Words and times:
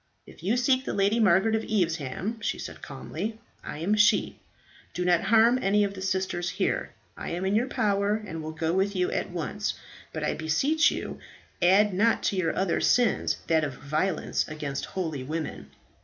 "If 0.25 0.41
you 0.41 0.57
seek 0.57 0.83
the 0.83 0.95
Lady 0.95 1.19
Margaret 1.19 1.53
of 1.53 1.63
Evesham," 1.63 2.41
she 2.41 2.57
said 2.57 2.81
calmly, 2.81 3.37
"I 3.63 3.77
am 3.77 3.93
she. 3.93 4.39
Do 4.95 5.05
not 5.05 5.25
harm 5.25 5.59
any 5.61 5.83
of 5.83 5.93
the 5.93 6.01
sisters 6.01 6.49
here. 6.49 6.89
I 7.15 7.29
am 7.29 7.45
in 7.45 7.53
your 7.53 7.67
power, 7.67 8.15
and 8.25 8.41
will 8.41 8.51
go 8.51 8.73
with 8.73 8.95
you 8.95 9.11
at 9.11 9.29
once. 9.29 9.75
But 10.11 10.23
I 10.23 10.33
beseech 10.33 10.89
you 10.89 11.19
add 11.61 11.93
not 11.93 12.23
to 12.23 12.35
your 12.35 12.55
other 12.55 12.81
sins 12.81 13.37
that 13.45 13.63
of 13.63 13.75
violence 13.75 14.47
against 14.47 14.85
holy 14.85 15.21
women." 15.23 15.69